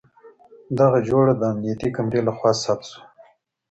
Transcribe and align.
دغه 0.79 0.99
جوړه 1.09 1.33
د 1.37 1.41
امنيتي 1.51 1.89
کمرې 1.95 2.21
له 2.27 2.31
خوا 2.37 2.51
ثبت 2.63 2.85
شوه. 2.91 2.99